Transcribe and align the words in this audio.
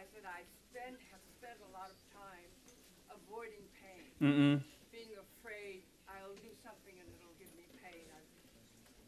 realize 0.00 0.16
that 0.16 0.24
I 0.24 0.40
spend, 0.72 0.96
have 1.12 1.20
spent 1.36 1.60
a 1.60 1.70
lot 1.76 1.92
of 1.92 1.98
time 2.16 2.48
avoiding 3.12 3.60
pain, 3.84 4.08
Mm-mm. 4.24 4.56
being 4.88 5.12
afraid 5.12 5.84
I'll 6.08 6.36
do 6.40 6.48
something 6.64 6.96
and 6.96 7.04
it'll 7.20 7.36
give 7.36 7.52
me 7.52 7.68
pain. 7.84 8.08
I've, 8.08 8.32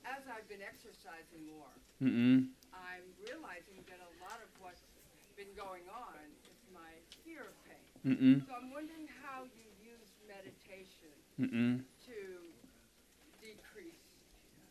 as 0.04 0.22
I've 0.28 0.44
been 0.52 0.60
exercising 0.60 1.48
more, 1.48 1.72
Mm-mm. 2.04 2.52
I'm 2.76 3.06
realizing 3.24 3.80
that 3.88 4.04
a 4.04 4.12
lot 4.20 4.36
of 4.44 4.50
what's 4.60 4.84
been 5.32 5.48
going 5.56 5.88
on 5.88 6.20
is 6.44 6.60
my 6.76 6.92
fear 7.24 7.48
of 7.48 7.56
pain. 7.64 7.88
Mm-mm. 8.04 8.44
So 8.44 8.52
I'm 8.52 8.68
wondering 8.68 9.08
how 9.24 9.48
you 9.48 9.64
use 9.80 10.12
meditation 10.28 11.14
Mm-mm. 11.40 11.80
to 12.04 12.18
decrease, 13.40 14.04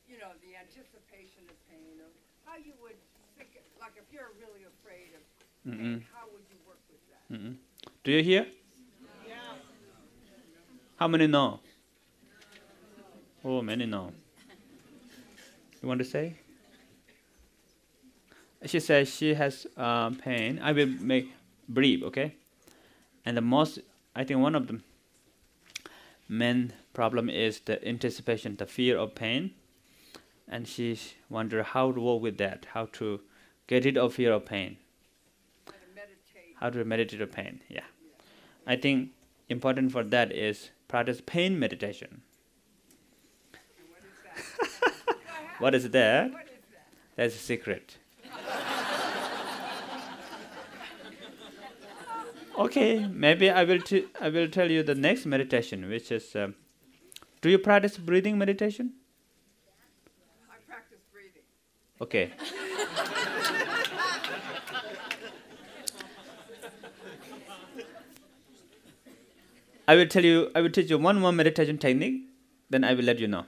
you 0.05 0.21
know, 0.21 0.37
the 0.45 0.53
anticipation 0.53 1.49
of 1.49 1.57
pain, 1.65 1.97
or 1.97 2.11
how 2.45 2.61
you 2.61 2.77
would 2.83 2.99
think, 3.39 3.57
like 3.81 3.97
if 3.97 4.05
you're 4.13 4.35
really 4.37 4.67
afraid 4.67 5.15
of 5.17 5.23
Mm-mm. 5.67 5.77
pain, 5.77 6.03
how 6.11 6.25
would 6.31 6.41
you 6.49 6.57
work 6.67 6.79
with 6.89 7.01
that? 7.09 7.33
Mm-mm. 7.33 7.55
Do 8.03 8.11
you 8.11 8.23
hear? 8.23 8.47
How 10.97 11.07
many 11.07 11.27
know? 11.27 11.59
Oh, 13.43 13.61
many 13.61 13.85
know. 13.85 14.11
You 15.81 15.87
want 15.87 15.99
to 15.99 16.05
say? 16.05 16.35
She 18.65 18.79
says 18.79 19.09
she 19.09 19.33
has 19.33 19.65
uh, 19.75 20.11
pain. 20.11 20.59
I 20.61 20.71
will 20.71 20.87
make 20.87 21.31
brief, 21.67 22.03
okay? 22.03 22.35
And 23.25 23.35
the 23.35 23.41
most, 23.41 23.79
I 24.15 24.23
think 24.23 24.39
one 24.39 24.53
of 24.53 24.67
the 24.67 24.79
main 26.29 26.73
problem 26.93 27.29
is 27.29 27.61
the 27.61 27.83
anticipation, 27.87 28.55
the 28.57 28.67
fear 28.67 28.97
of 28.97 29.15
pain. 29.15 29.51
And 30.47 30.67
she 30.67 30.99
wonder 31.29 31.63
how 31.63 31.91
to 31.91 31.99
work 31.99 32.21
with 32.21 32.37
that, 32.37 32.67
how 32.73 32.85
to 32.93 33.21
get 33.65 33.85
rid 33.85 33.97
of 33.97 34.13
fear 34.13 34.33
of 34.33 34.45
pain 34.45 34.77
How 34.77 34.77
to 34.77 34.77
meditate. 34.77 34.80
How 36.61 36.69
to 36.69 36.85
meditate 36.85 37.29
pain 37.31 37.61
yeah 37.67 37.83
i 38.65 38.75
think 38.75 39.09
important 39.49 39.91
for 39.91 40.03
that 40.03 40.31
is 40.31 40.69
practice 40.87 41.21
pain 41.25 41.59
meditation 41.59 42.21
what 43.89 44.15
is 44.15 44.29
that? 44.29 45.59
what 45.59 45.75
is 45.75 45.89
that 45.89 46.31
what 46.31 46.43
is 46.43 46.49
that? 46.71 46.87
that's 47.15 47.35
a 47.35 47.39
secret 47.39 47.97
okay 52.57 53.05
maybe 53.27 53.49
i 53.49 53.63
will 53.63 53.81
t- 53.81 54.05
i 54.21 54.29
will 54.29 54.47
tell 54.47 54.69
you 54.71 54.83
the 54.83 54.95
next 54.95 55.25
meditation 55.25 55.89
which 55.89 56.11
is 56.11 56.35
um, 56.35 56.55
do 57.41 57.49
you 57.49 57.57
practice 57.57 57.97
breathing 57.97 58.37
meditation 58.37 58.93
I 60.49 60.55
practice 60.71 60.99
breathing. 61.11 61.43
okay 62.01 62.31
I 69.91 69.95
will 69.95 70.07
tell 70.07 70.23
you, 70.23 70.49
I 70.55 70.61
will 70.61 70.69
teach 70.69 70.89
you 70.89 70.97
one 70.97 71.19
more 71.19 71.33
meditation 71.33 71.77
technique, 71.77 72.21
then 72.69 72.85
I 72.85 72.93
will 72.93 73.03
let 73.03 73.19
you 73.19 73.27
know. 73.27 73.45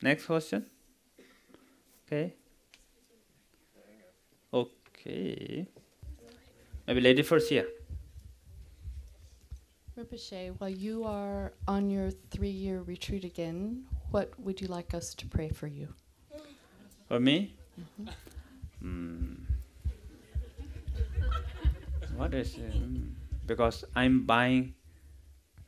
Next 0.00 0.26
question. 0.26 0.66
Okay. 2.06 2.34
Okay. 4.54 5.66
Maybe 6.86 7.00
lady 7.00 7.22
first 7.22 7.50
here. 7.50 7.66
Rinpoche, 9.98 10.54
while 10.60 10.70
you 10.86 11.02
are 11.02 11.52
on 11.66 11.90
your 11.90 12.12
three 12.30 12.56
year 12.62 12.82
retreat 12.82 13.24
again, 13.24 13.82
what 14.12 14.30
would 14.38 14.60
you 14.60 14.68
like 14.68 14.94
us 14.94 15.12
to 15.14 15.26
pray 15.26 15.48
for 15.48 15.66
you? 15.66 15.88
For 17.08 17.18
me? 17.18 17.56
Hmm. 18.80 19.34
What 22.14 22.32
is 22.32 22.54
it? 22.54 22.72
Hmm. 22.72 23.25
Because 23.46 23.84
I'm 23.94 24.26
buying 24.26 24.74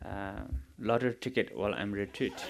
uh, 0.04 0.42
lottery 0.78 1.14
ticket 1.20 1.56
while 1.56 1.72
I'm 1.74 1.92
retreat. 1.92 2.32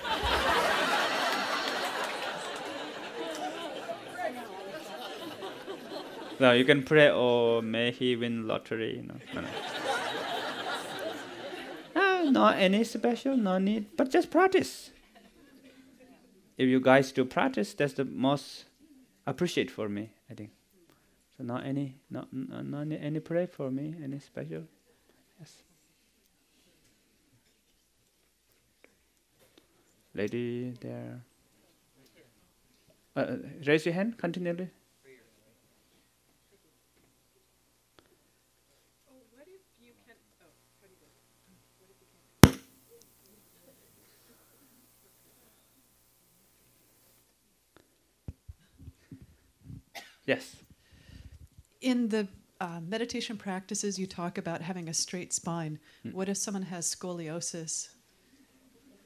no, 6.41 6.53
you 6.53 6.65
can 6.65 6.83
pray, 6.83 7.11
oh, 7.11 7.61
may 7.61 7.91
he 7.91 8.17
win 8.17 8.49
lottery. 8.49 8.97
You 8.97 9.03
know. 9.03 9.17
No, 9.35 9.43
no. 9.43 9.49
Ah, 11.95 12.23
not 12.31 12.57
any 12.59 12.85
special, 12.85 13.37
no 13.37 13.59
need, 13.59 13.97
but 13.97 14.11
just 14.11 14.31
practice. 14.31 14.91
If 16.57 16.69
you 16.69 16.81
guys 16.81 17.13
do 17.13 17.25
practice, 17.25 17.75
that's 17.75 17.93
the 17.93 18.05
most 18.05 18.65
appreciate 19.27 19.71
for 19.71 19.89
me. 19.89 20.11
I 20.31 20.35
think. 20.35 20.51
So 21.37 21.45
not 21.45 21.65
any, 21.65 21.97
not 22.11 22.29
not, 22.33 22.81
any, 22.81 22.99
any 22.99 23.21
pray 23.21 23.47
for 23.47 23.71
me, 23.71 23.95
any 24.03 24.19
special. 24.19 24.65
Yes. 25.39 25.63
Lady 30.15 30.75
there. 30.81 31.23
Uh, 33.17 33.21
uh, 33.21 33.37
raise 33.67 33.85
your 33.85 33.95
hand 33.95 34.17
continually. 34.17 34.71
Yes. 50.27 50.57
In 51.81 52.09
the 52.09 52.29
uh, 52.61 52.81
meditation 52.87 53.37
practices, 53.37 53.99
you 53.99 54.07
talk 54.07 54.39
about 54.39 54.61
having 54.63 54.89
a 54.89 54.95
straight 54.95 55.33
spine. 55.33 55.79
Hmm. 56.03 56.11
What 56.11 56.29
if 56.29 56.37
someone 56.37 56.63
has 56.65 56.93
scoliosis? 56.95 57.89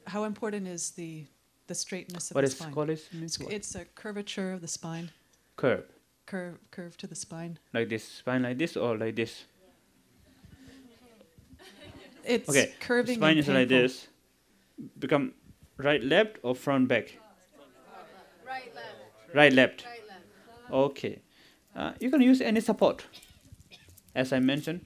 How 0.07 0.23
important 0.25 0.67
is 0.67 0.91
the 0.91 1.25
the 1.67 1.75
straightness 1.75 2.29
of 2.31 2.35
What 2.35 2.41
the 2.41 2.47
is 2.47 2.57
spine? 2.57 2.73
scoliosis 2.73 3.13
means? 3.13 3.39
What? 3.39 3.53
It's 3.53 3.75
a 3.75 3.85
curvature 3.85 4.51
of 4.51 4.61
the 4.61 4.67
spine, 4.67 5.11
Curve, 5.55 5.85
curve 6.25 6.57
curve 6.71 6.97
to 6.97 7.07
the 7.07 7.15
spine. 7.15 7.57
like 7.73 7.89
this, 7.89 8.03
spine 8.07 8.43
like 8.43 8.57
this 8.57 8.75
or 8.75 8.97
like 8.97 9.15
this. 9.15 9.45
It's 12.25 12.47
Okay, 12.49 12.73
curving. 12.79 13.17
spine 13.17 13.31
and 13.31 13.39
is 13.39 13.47
like 13.49 13.67
this. 13.67 14.07
Become 14.99 15.33
right, 15.77 16.01
left, 16.03 16.37
or 16.41 16.55
front, 16.55 16.87
back. 16.87 17.17
Right, 18.45 18.73
left, 18.73 19.35
Right, 19.35 19.53
left. 19.53 19.85
right, 19.85 20.01
left. 20.07 20.71
Okay. 20.71 21.19
Uh, 21.75 21.91
you 21.99 22.09
can 22.09 22.21
use 22.21 22.39
any 22.41 22.59
support. 22.61 23.05
As 24.15 24.31
I 24.31 24.39
mentioned, 24.39 24.85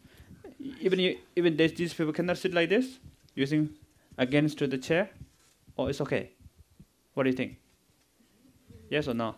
even 0.82 1.00
you, 1.00 1.18
even 1.36 1.58
these, 1.58 1.74
these 1.74 1.94
people 1.94 2.14
cannot 2.14 2.38
sit 2.38 2.54
like 2.54 2.70
this, 2.70 3.00
using 3.36 3.70
against 4.18 4.58
to 4.60 4.68
the 4.68 4.78
chair, 4.78 5.10
or 5.76 5.90
it's 5.90 6.02
okay. 6.02 6.32
What 7.14 7.24
do 7.24 7.30
you 7.30 7.36
think? 7.36 7.58
Yes 8.90 9.08
or 9.08 9.14
no? 9.14 9.28
I'm 9.28 9.36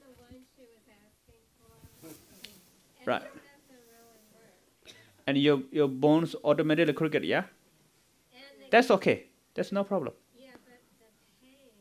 the 0.00 0.12
one 0.20 0.36
she 0.56 0.62
was 0.62 0.84
asking 0.88 1.42
for. 1.58 1.72
And 3.00 3.06
Right. 3.06 3.20
that 3.20 3.32
doesn't 3.34 3.84
really 3.92 4.24
work. 4.34 4.94
And 5.26 5.36
your 5.38 5.62
your 5.72 5.88
bones 5.88 6.34
automatically 6.44 6.94
crooked, 6.94 7.24
yeah? 7.24 7.44
That's 8.70 8.90
okay. 8.90 9.26
That's 9.54 9.72
no 9.72 9.82
problem. 9.84 10.14
yeah, 10.36 10.52
but 10.66 10.80
the 11.00 11.08
pain 11.40 11.72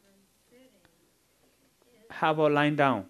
from 0.00 0.14
sitting, 0.48 0.70
How 2.18 2.30
about 2.30 2.52
lying 2.52 2.76
down? 2.76 3.04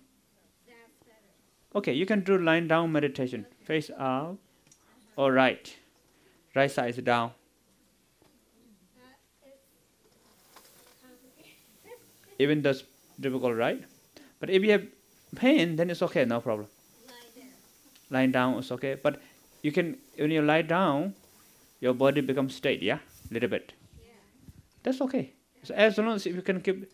Okay, 1.76 1.92
you 1.92 2.06
can 2.06 2.20
do 2.20 2.38
lying 2.38 2.66
down 2.66 2.90
meditation. 2.90 3.46
Face 3.64 3.90
up 3.96 4.36
or 5.16 5.32
right. 5.32 5.76
Right 6.56 6.70
side 6.70 6.90
is 6.90 6.96
down. 6.96 7.30
Even 12.38 12.62
that's 12.62 12.82
difficult, 13.20 13.56
right? 13.56 13.84
But 14.40 14.50
if 14.50 14.64
you 14.64 14.72
have 14.72 14.86
pain, 15.36 15.76
then 15.76 15.88
it's 15.90 16.02
okay, 16.02 16.24
no 16.24 16.40
problem. 16.40 16.66
Lying 18.10 18.32
down 18.32 18.58
is 18.58 18.72
okay. 18.72 18.96
But 19.00 19.22
you 19.62 19.70
can 19.70 19.98
when 20.16 20.32
you 20.32 20.42
lie 20.42 20.62
down, 20.62 21.14
your 21.80 21.94
body 21.94 22.22
becomes 22.22 22.56
straight, 22.56 22.82
yeah? 22.82 22.98
A 23.30 23.34
Little 23.34 23.50
bit. 23.50 23.72
That's 24.82 25.00
okay. 25.00 25.32
So 25.62 25.74
as 25.74 25.96
long 25.98 26.14
as 26.16 26.26
you 26.26 26.42
can 26.42 26.60
keep 26.60 26.90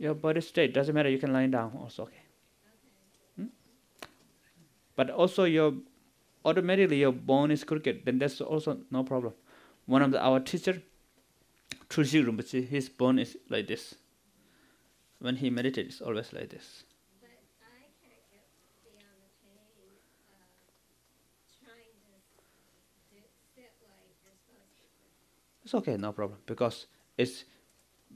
your 0.00 0.14
body 0.14 0.40
straight, 0.40 0.72
doesn't 0.72 0.94
matter, 0.94 1.10
you 1.10 1.18
can 1.18 1.32
lie 1.32 1.46
down 1.46 1.76
also 1.78 2.04
okay. 2.04 2.22
Hmm? 3.36 3.44
But 4.96 5.10
also 5.10 5.44
your 5.44 5.74
automatically 6.44 7.00
your 7.00 7.12
bone 7.12 7.50
is 7.50 7.64
crooked, 7.64 8.06
then 8.06 8.18
that's 8.18 8.40
also 8.40 8.78
no 8.90 9.04
problem. 9.04 9.34
One 9.84 10.00
of 10.00 10.10
the, 10.12 10.20
our 10.20 10.40
teacher, 10.40 10.82
Tulsi 11.90 12.24
Rinpoche, 12.24 12.66
his 12.66 12.88
bone 12.88 13.18
is 13.18 13.36
like 13.50 13.66
this. 13.66 13.94
When 15.18 15.36
he 15.36 15.50
meditates, 15.50 16.00
always 16.00 16.32
like 16.32 16.48
this. 16.48 16.84
Sit. 23.54 23.70
It's 25.62 25.74
okay, 25.74 25.98
no 25.98 26.12
problem, 26.12 26.38
because 26.46 26.86
it's 27.18 27.44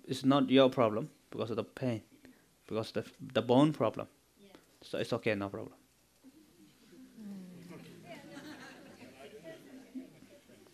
it's 0.08 0.24
not 0.24 0.48
your 0.48 0.70
problem 0.70 1.10
because 1.34 1.50
of 1.50 1.56
the 1.56 1.64
pain. 1.64 2.00
because 2.68 2.92
the 2.92 3.04
the 3.34 3.42
bone 3.42 3.72
problem. 3.72 4.06
Yeah. 4.40 4.48
So 4.82 4.98
it's 4.98 5.12
okay, 5.12 5.34
no 5.34 5.48
problem. 5.48 5.74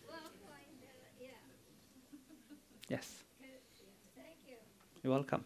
Well, 0.07 0.17
quite, 0.45 0.67
yeah, 1.19 1.27
Yes, 2.89 3.23
thank 4.15 4.35
you. 4.47 4.55
you're 5.03 5.13
welcome. 5.13 5.45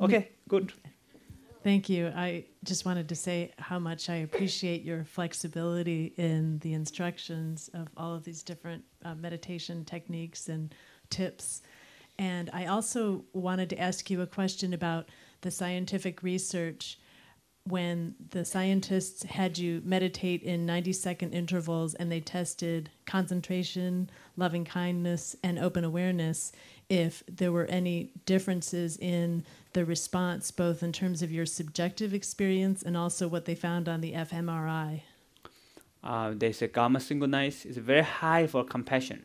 Okay, 0.00 0.28
good. 0.48 0.72
Thank 1.64 1.88
you. 1.88 2.12
I 2.14 2.44
just 2.64 2.84
wanted 2.84 3.08
to 3.08 3.16
say 3.16 3.50
how 3.58 3.78
much 3.80 4.08
I 4.08 4.16
appreciate 4.16 4.82
your 4.82 5.04
flexibility 5.04 6.12
in 6.16 6.58
the 6.60 6.74
instructions 6.74 7.70
of 7.74 7.88
all 7.96 8.14
of 8.14 8.22
these 8.24 8.42
different 8.44 8.84
uh, 9.04 9.14
meditation 9.16 9.84
techniques 9.84 10.48
and 10.48 10.72
tips. 11.10 11.62
And 12.18 12.50
I 12.52 12.66
also 12.66 13.24
wanted 13.32 13.70
to 13.70 13.78
ask 13.78 14.10
you 14.10 14.22
a 14.22 14.26
question 14.26 14.72
about 14.72 15.08
the 15.42 15.50
scientific 15.50 16.22
research 16.22 16.98
when 17.66 18.14
the 18.30 18.44
scientists 18.44 19.24
had 19.24 19.58
you 19.58 19.82
meditate 19.84 20.42
in 20.42 20.64
90 20.64 20.92
second 20.92 21.32
intervals 21.32 21.94
and 21.94 22.10
they 22.10 22.20
tested 22.20 22.90
concentration, 23.06 24.08
loving 24.36 24.64
kindness, 24.64 25.34
and 25.42 25.58
open 25.58 25.82
awareness, 25.82 26.52
if 26.88 27.24
there 27.26 27.50
were 27.50 27.66
any 27.66 28.12
differences 28.24 28.96
in 28.98 29.44
the 29.72 29.84
response, 29.84 30.52
both 30.52 30.82
in 30.82 30.92
terms 30.92 31.22
of 31.22 31.32
your 31.32 31.44
subjective 31.44 32.14
experience 32.14 32.82
and 32.82 32.96
also 32.96 33.26
what 33.26 33.46
they 33.46 33.54
found 33.56 33.88
on 33.88 34.00
the 34.00 34.12
fMRI. 34.12 35.02
Uh, 36.04 36.32
they 36.36 36.52
say 36.52 36.68
gamma 36.68 37.00
synchronized 37.00 37.66
is 37.66 37.76
very 37.78 38.02
high 38.02 38.46
for 38.46 38.62
compassion. 38.62 39.24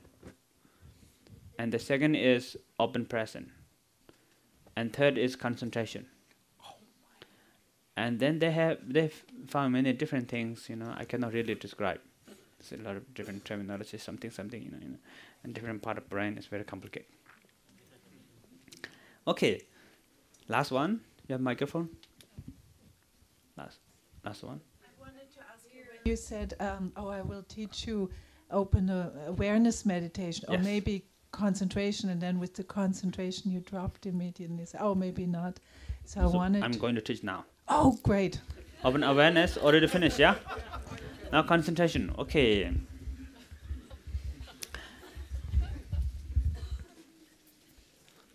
And 1.61 1.71
the 1.71 1.77
second 1.77 2.15
is 2.15 2.57
open 2.79 3.05
present. 3.05 3.49
And 4.75 4.91
third 4.91 5.15
is 5.15 5.35
concentration. 5.35 6.07
And 7.95 8.19
then 8.19 8.39
they 8.39 8.49
have 8.49 8.79
they 8.83 9.11
found 9.47 9.73
many 9.73 9.93
different 9.93 10.27
things. 10.27 10.67
You 10.69 10.77
know, 10.77 10.91
I 10.97 11.05
cannot 11.05 11.33
really 11.33 11.53
describe. 11.53 11.99
There's 12.57 12.81
a 12.81 12.83
lot 12.83 12.95
of 12.95 13.13
different 13.13 13.45
terminology, 13.45 13.99
something, 13.99 14.31
something. 14.31 14.59
You 14.59 14.71
know, 14.71 14.79
you 14.81 14.89
know, 14.89 14.97
and 15.43 15.53
different 15.53 15.83
part 15.83 15.99
of 15.99 16.09
brain 16.09 16.35
is 16.39 16.47
very 16.47 16.63
complicated. 16.63 17.11
Okay, 19.27 19.61
last 20.47 20.71
one. 20.71 21.01
You 21.27 21.33
have 21.33 21.41
microphone. 21.41 21.89
Last, 23.55 23.77
last 24.25 24.43
one. 24.43 24.61
You 26.05 26.15
said, 26.15 26.55
um, 26.59 26.91
"Oh, 26.95 27.09
I 27.09 27.21
will 27.21 27.43
teach 27.43 27.85
you 27.85 28.09
open 28.49 28.89
uh, 28.89 29.11
awareness 29.27 29.85
meditation, 29.85 30.45
or 30.49 30.57
maybe 30.57 31.05
concentration." 31.31 32.09
And 32.09 32.21
then 32.21 32.39
with 32.39 32.53
the 32.55 32.63
concentration, 32.63 33.51
you 33.51 33.59
dropped 33.59 34.05
immediately. 34.05 34.65
So, 34.65 34.77
oh, 34.81 34.95
maybe 34.95 35.25
not. 35.25 35.59
So, 36.05 36.21
I 36.21 36.25
wanted. 36.25 36.63
I'm 36.63 36.71
going 36.73 36.95
to 36.95 37.01
teach 37.01 37.23
now. 37.23 37.45
oh, 37.67 37.97
great! 38.03 38.39
Open 38.83 39.03
awareness 39.03 39.57
already 39.57 39.87
finished, 39.87 40.19
yeah? 40.19 40.35
Now 41.31 41.43
concentration. 41.43 42.13
Okay. 42.17 42.71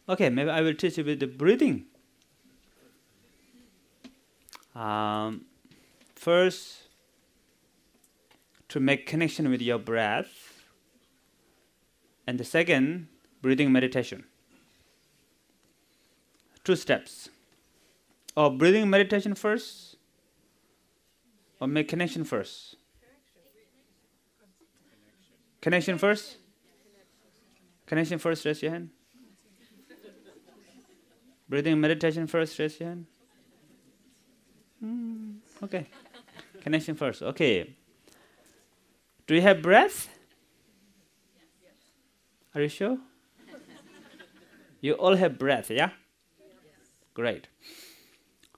Okay, 0.08 0.30
maybe 0.30 0.50
I 0.50 0.60
will 0.60 0.74
teach 0.74 0.98
you 0.98 1.04
with 1.04 1.18
the 1.18 1.26
breathing. 1.26 1.86
Um, 4.74 5.46
first, 6.14 6.82
to 8.68 8.78
make 8.78 9.06
connection 9.06 9.50
with 9.50 9.60
your 9.60 9.78
breath, 9.78 10.55
and 12.26 12.38
the 12.38 12.44
second, 12.44 13.08
breathing 13.42 13.70
meditation. 13.70 14.24
Two 16.64 16.76
steps. 16.76 17.28
Or 18.36 18.50
breathing 18.50 18.90
meditation 18.90 19.34
first, 19.34 19.96
or 21.60 21.66
make 21.66 21.88
connection 21.88 22.24
first? 22.24 22.76
Connection 25.62 25.96
first? 25.96 26.36
Connection 27.86 28.18
first, 28.18 28.44
raise 28.44 28.62
your 28.62 28.72
hand. 28.72 28.90
Breathing 31.48 31.80
meditation 31.80 32.26
first, 32.26 32.58
raise 32.58 32.78
your 32.78 32.88
hand. 32.88 33.06
Hmm, 34.80 35.30
okay. 35.62 35.86
Connection 36.60 36.94
first. 36.96 37.22
Okay. 37.22 37.74
Do 39.26 39.34
you 39.34 39.40
have 39.40 39.62
breath? 39.62 40.15
Are 42.56 42.62
you 42.62 42.70
sure? 42.70 42.96
You 44.80 44.94
all 44.94 45.16
have 45.16 45.38
breath, 45.38 45.70
yeah? 45.70 45.90
Great. 47.12 47.48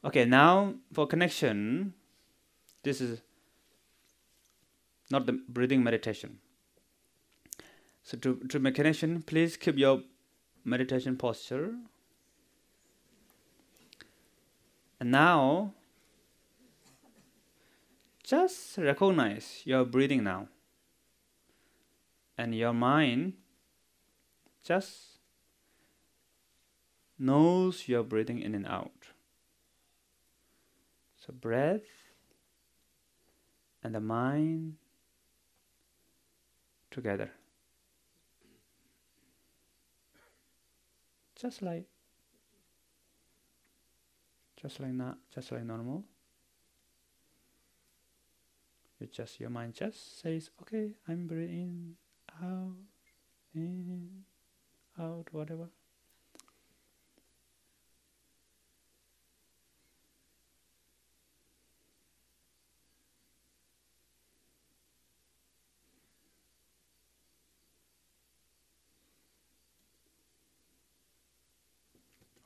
Okay, 0.04 0.24
now 0.24 0.74
for 0.92 1.08
connection, 1.08 1.94
this 2.84 3.00
is 3.00 3.22
not 5.10 5.26
the 5.26 5.32
breathing 5.48 5.82
meditation. 5.82 6.38
So 8.04 8.16
to, 8.18 8.36
to 8.48 8.60
make 8.60 8.76
connection, 8.76 9.20
please 9.22 9.56
keep 9.56 9.76
your 9.76 10.02
meditation 10.64 11.16
posture. 11.16 11.74
And 15.00 15.10
now, 15.10 15.74
just 18.22 18.78
recognize 18.78 19.62
your 19.64 19.84
breathing 19.84 20.22
now. 20.22 20.46
And 22.36 22.54
your 22.54 22.72
mind 22.72 23.32
just 24.68 25.16
knows 27.18 27.88
you're 27.88 28.02
breathing 28.02 28.38
in 28.38 28.54
and 28.54 28.66
out. 28.66 29.08
So 31.16 31.32
breath 31.32 31.88
and 33.82 33.94
the 33.94 34.00
mind 34.00 34.74
together. 36.90 37.30
Just 41.34 41.62
like 41.62 41.86
just 44.60 44.80
like 44.80 44.98
that, 44.98 45.16
just 45.34 45.50
like 45.50 45.64
normal. 45.64 46.04
You 49.00 49.06
just 49.06 49.40
your 49.40 49.48
mind 49.48 49.72
just 49.72 50.20
says, 50.20 50.50
okay, 50.60 50.92
I'm 51.08 51.26
breathing 51.26 51.94
out, 52.42 52.74
in, 53.54 54.24
out, 54.98 55.26
whatever. 55.32 55.68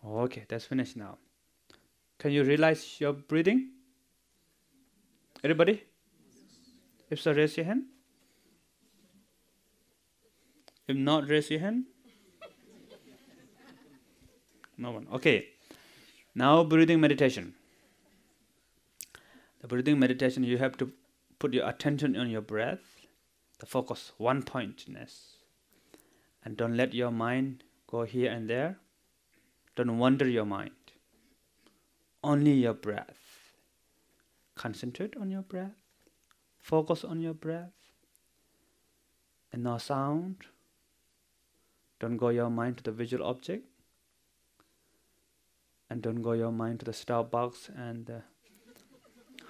Okay, 0.04 0.44
that's 0.48 0.64
finished 0.64 0.96
now. 0.96 1.18
Can 2.18 2.32
you 2.32 2.42
realize 2.44 3.00
your 3.00 3.12
breathing? 3.12 3.70
Everybody? 5.44 5.84
If 7.08 7.20
so, 7.20 7.32
raise 7.32 7.56
your 7.56 7.66
hand. 7.66 7.84
If 10.88 10.96
not, 10.96 11.28
raise 11.28 11.50
your 11.50 11.60
hand. 11.60 11.86
No 14.82 14.90
one. 14.90 15.06
Okay. 15.12 15.46
Now, 16.34 16.64
breathing 16.64 17.00
meditation. 17.00 17.54
The 19.60 19.68
breathing 19.68 20.00
meditation, 20.00 20.42
you 20.42 20.58
have 20.58 20.76
to 20.78 20.90
put 21.38 21.54
your 21.54 21.68
attention 21.68 22.16
on 22.16 22.28
your 22.28 22.40
breath, 22.40 22.80
the 23.60 23.66
focus, 23.66 24.10
one 24.18 24.42
pointness. 24.42 25.36
And 26.44 26.56
don't 26.56 26.76
let 26.76 26.94
your 26.94 27.12
mind 27.12 27.62
go 27.86 28.02
here 28.02 28.32
and 28.32 28.50
there. 28.50 28.78
Don't 29.76 29.98
wander 29.98 30.28
your 30.28 30.44
mind. 30.44 30.72
Only 32.24 32.54
your 32.54 32.74
breath. 32.74 33.54
Concentrate 34.56 35.16
on 35.16 35.30
your 35.30 35.42
breath. 35.42 35.78
Focus 36.60 37.04
on 37.04 37.20
your 37.20 37.34
breath. 37.34 37.70
And 39.52 39.62
no 39.62 39.78
sound. 39.78 40.38
Don't 42.00 42.16
go 42.16 42.30
your 42.30 42.50
mind 42.50 42.78
to 42.78 42.82
the 42.82 42.90
visual 42.90 43.24
object. 43.24 43.71
And 45.92 46.00
don't 46.00 46.22
go 46.22 46.32
your 46.32 46.50
mind 46.50 46.78
to 46.80 46.86
the 46.86 46.92
Starbucks 46.92 47.68
and 47.76 48.06
the 48.06 48.22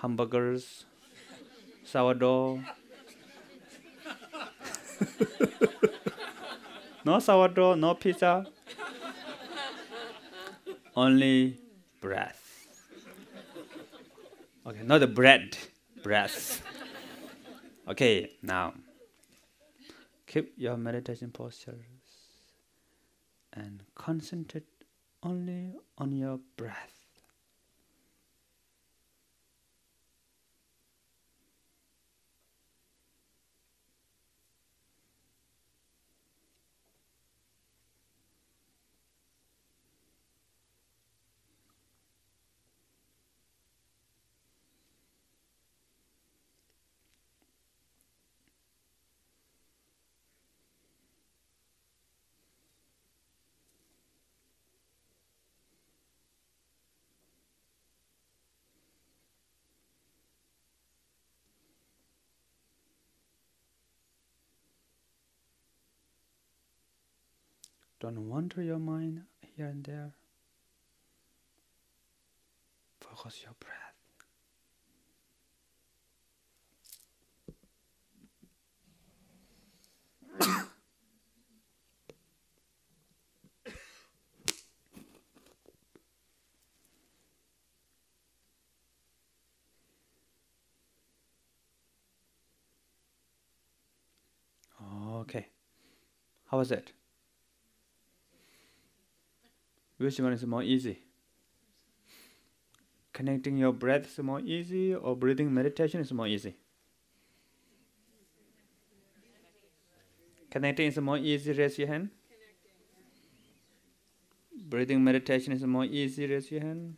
hamburgers, 0.00 0.86
sourdough. 1.84 2.64
no 7.04 7.20
sourdough, 7.20 7.76
no 7.76 7.94
pizza. 7.94 8.44
Only 10.96 11.58
breath. 12.00 12.66
Okay, 14.66 14.82
not 14.82 14.98
the 14.98 15.06
bread, 15.06 15.56
breath. 16.02 16.60
Okay, 17.86 18.32
now 18.42 18.74
keep 20.26 20.52
your 20.56 20.76
meditation 20.76 21.30
postures 21.30 21.84
and 23.52 23.84
concentrate 23.94 24.71
only 25.22 25.74
on 25.98 26.12
your 26.12 26.38
breath. 26.56 26.91
Don't 68.02 68.28
wander 68.28 68.60
your 68.60 68.80
mind 68.80 69.22
here 69.56 69.66
and 69.66 69.84
there. 69.84 70.10
Focus 73.00 73.44
your 73.44 73.54
breath. 80.40 80.58
okay. 95.20 95.46
How 96.50 96.58
was 96.58 96.72
it? 96.72 96.92
Which 100.02 100.18
one 100.18 100.32
is 100.32 100.44
more 100.44 100.64
easy? 100.64 100.98
Connecting 103.12 103.56
your 103.56 103.72
breath 103.72 104.06
is 104.06 104.18
more 104.18 104.40
easy, 104.40 104.94
or 104.94 105.14
breathing 105.14 105.54
meditation 105.54 106.00
is 106.00 106.12
more 106.12 106.26
easy? 106.26 106.56
Connecting 110.50 110.88
is 110.88 110.98
more 110.98 111.18
easy, 111.18 111.52
raise 111.52 111.78
your 111.78 111.86
hand. 111.86 112.10
Breathing 114.64 115.04
meditation 115.04 115.52
is 115.52 115.62
more 115.62 115.84
easy, 115.84 116.26
raise 116.26 116.50
your 116.50 116.62
hand. 116.62 116.96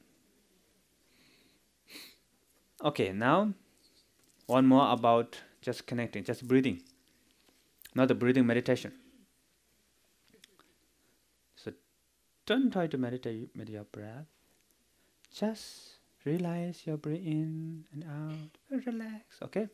Okay, 2.83 3.13
now 3.13 3.53
one 4.47 4.67
more 4.67 4.91
about 4.91 5.41
just 5.61 5.87
connecting, 5.87 6.25
just 6.25 6.49
breathing, 6.49 6.81
not 7.95 8.09
the 8.09 8.15
breathing 8.15 8.47
meditation. 8.47 8.93
Don't 12.47 12.71
try 12.71 12.87
to 12.87 12.99
meditate 12.99 13.51
with 13.57 13.71
your 13.71 13.85
breath. 13.85 14.27
Just 15.35 15.97
realize 16.25 16.83
your 16.85 16.99
breath 16.99 17.21
in 17.25 17.85
and 17.93 18.05
out. 18.05 18.85
Relax, 18.87 19.39
okay? 19.43 19.69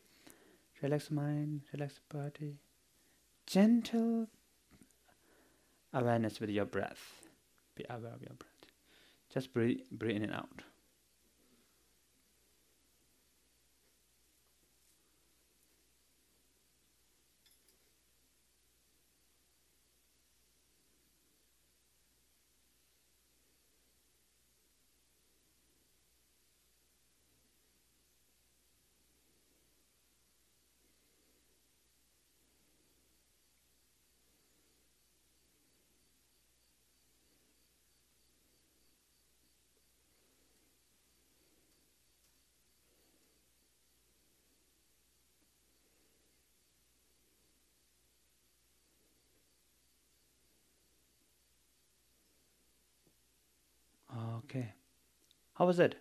Relax 0.81 1.11
mind, 1.11 1.61
relax 1.73 1.99
body. 2.09 2.55
Gentle 3.45 4.27
awareness 5.93 6.39
with 6.39 6.49
your 6.49 6.65
breath. 6.65 7.27
Be 7.75 7.85
aware 7.89 8.13
of 8.13 8.21
your 8.21 8.35
breath. 8.35 8.71
Just 9.33 9.53
breathe, 9.53 9.81
breathe 9.91 10.15
in 10.17 10.23
and 10.23 10.33
out. 10.33 10.63
Okay. 54.45 54.73
How 55.61 55.67
was 55.67 55.79
it? 55.79 55.93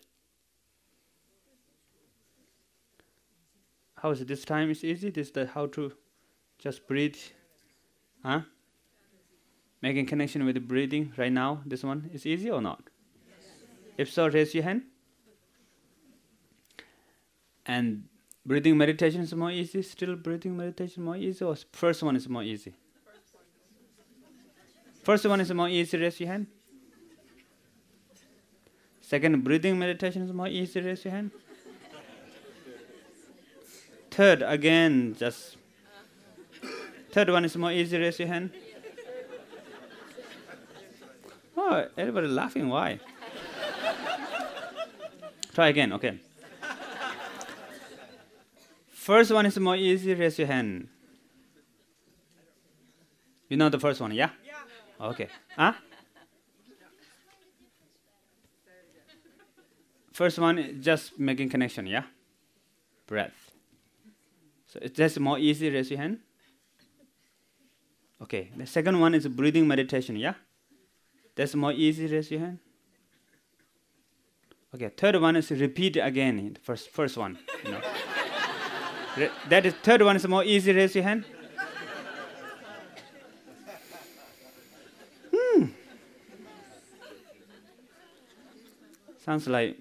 How 3.96 4.10
is 4.10 4.22
it? 4.22 4.28
This 4.28 4.42
time 4.42 4.70
is 4.70 4.82
easy? 4.82 5.10
This 5.10 5.26
is 5.26 5.32
the 5.34 5.44
how 5.48 5.66
to 5.66 5.92
just 6.58 6.88
breathe. 6.88 7.18
Huh? 8.24 8.40
Making 9.82 10.06
connection 10.06 10.46
with 10.46 10.54
the 10.54 10.62
breathing 10.62 11.12
right 11.18 11.30
now, 11.30 11.60
this 11.66 11.84
one 11.84 12.08
is 12.10 12.24
easy 12.24 12.50
or 12.50 12.62
not? 12.62 12.84
If 13.98 14.10
so, 14.10 14.28
raise 14.28 14.54
your 14.54 14.64
hand. 14.64 14.84
And 17.66 18.04
breathing 18.46 18.78
meditation 18.78 19.20
is 19.20 19.34
more 19.34 19.50
easy, 19.50 19.82
still 19.82 20.16
breathing 20.16 20.56
meditation 20.56 21.02
more 21.02 21.16
easy, 21.16 21.44
or 21.44 21.54
first 21.72 22.02
one 22.02 22.16
is 22.16 22.26
more 22.30 22.42
easy? 22.42 22.72
First 25.02 25.26
one 25.26 25.42
is 25.42 25.52
more 25.52 25.68
easy, 25.68 25.98
raise 25.98 26.18
your 26.18 26.30
hand. 26.30 26.46
Second, 29.10 29.42
breathing 29.42 29.76
meditation 29.76 30.22
is 30.22 30.32
more 30.32 30.46
easy, 30.46 30.80
raise 30.80 31.04
your 31.04 31.10
hand. 31.10 31.32
Third, 34.08 34.42
again, 34.42 35.16
just. 35.18 35.56
Third 37.10 37.28
one 37.28 37.44
is 37.44 37.56
more 37.56 37.72
easy, 37.72 37.98
raise 37.98 38.20
your 38.20 38.28
hand. 38.28 38.52
Oh, 41.56 41.88
everybody 41.98 42.28
laughing, 42.28 42.68
why? 42.68 43.00
Try 45.54 45.66
again, 45.70 45.92
okay. 45.94 46.20
First 48.92 49.32
one 49.32 49.44
is 49.44 49.58
more 49.58 49.74
easy, 49.74 50.14
raise 50.14 50.38
your 50.38 50.46
hand. 50.46 50.86
You 53.48 53.56
know 53.56 53.70
the 53.70 53.80
first 53.80 54.00
one, 54.00 54.12
yeah? 54.12 54.30
Yeah. 54.46 55.08
Okay. 55.08 55.26
Huh? 55.56 55.72
First 60.20 60.38
one, 60.38 60.58
is 60.58 60.84
just 60.84 61.18
making 61.18 61.48
connection, 61.48 61.86
yeah? 61.86 62.02
Breath. 63.06 63.52
So 64.66 64.78
it's 64.82 64.94
just 64.94 65.18
more 65.18 65.38
easy, 65.38 65.70
raise 65.70 65.90
your 65.90 65.98
hand. 65.98 66.18
Okay, 68.20 68.50
the 68.54 68.66
second 68.66 69.00
one 69.00 69.14
is 69.14 69.26
breathing 69.28 69.66
meditation, 69.66 70.16
yeah? 70.16 70.34
That's 71.34 71.54
more 71.54 71.72
easy, 71.72 72.06
raise 72.06 72.30
your 72.30 72.40
hand. 72.40 72.58
Okay, 74.74 74.90
third 74.94 75.18
one 75.18 75.36
is 75.36 75.50
repeat 75.52 75.96
again, 75.96 76.58
first, 76.62 76.90
first 76.90 77.16
one, 77.16 77.38
you 77.64 77.70
know. 77.70 77.80
Re- 79.16 79.30
that 79.48 79.64
is, 79.64 79.72
third 79.82 80.02
one 80.02 80.16
is 80.16 80.28
more 80.28 80.44
easy, 80.44 80.74
raise 80.74 80.94
your 80.94 81.04
hand. 81.04 81.24
Hmm. 85.34 85.64
Sounds 89.24 89.48
like 89.48 89.78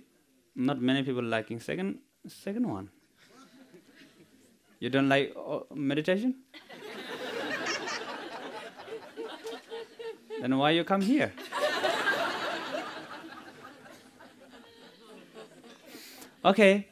not 0.56 0.82
many 0.82 1.04
people 1.04 1.24
liking 1.24 1.60
second 1.60 2.00
second 2.28 2.68
one. 2.68 2.90
You 4.80 4.90
don't 4.90 5.10
like 5.10 5.34
uh, 5.36 5.60
meditation? 5.74 6.36
then 10.42 10.58
why 10.58 10.72
you 10.72 10.84
come 10.84 11.02
here? 11.02 11.34
okay. 16.46 16.88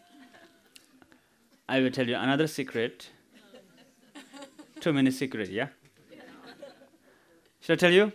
I 1.70 1.80
will 1.80 1.92
tell 1.92 2.08
you 2.08 2.16
another 2.16 2.48
secret. 2.48 3.10
Too 4.80 4.94
many 4.94 5.12
secret, 5.12 5.50
yeah? 5.50 5.68
Should 7.62 7.74
I 7.74 7.76
tell 7.76 7.92
you? 7.92 8.12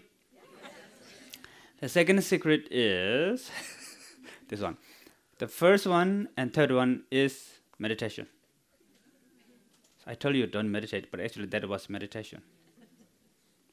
The 1.80 1.88
second 1.88 2.22
secret 2.22 2.68
is 2.70 3.50
this 4.48 4.60
one. 4.60 4.76
The 5.42 5.48
first 5.48 5.88
one 5.88 6.28
and 6.36 6.54
third 6.54 6.70
one 6.70 7.02
is 7.10 7.58
meditation. 7.76 8.28
I 10.06 10.14
told 10.14 10.36
you 10.36 10.46
don't 10.46 10.70
meditate, 10.70 11.10
but 11.10 11.18
actually 11.18 11.46
that 11.46 11.68
was 11.68 11.90
meditation. 11.90 12.42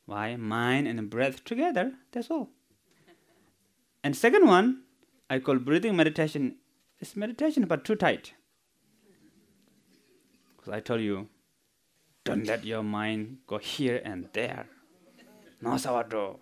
Why? 0.07 0.35
Mind 0.35 0.87
and 0.87 1.07
breath 1.11 1.43
together, 1.43 1.93
that's 2.11 2.31
all. 2.31 2.49
And 4.03 4.17
second 4.17 4.47
one, 4.47 4.81
I 5.29 5.37
call 5.37 5.59
breathing 5.59 5.95
meditation. 5.95 6.55
It's 6.99 7.15
meditation, 7.15 7.65
but 7.65 7.85
too 7.85 7.95
tight. 7.95 8.33
Because 10.57 10.73
I 10.73 10.79
told 10.79 11.01
you, 11.01 11.27
don't 12.23 12.47
let 12.47 12.65
your 12.65 12.81
mind 12.81 13.37
go 13.45 13.59
here 13.59 14.01
and 14.03 14.27
there. 14.33 14.65
No 15.61 15.77
sourdough, 15.77 16.39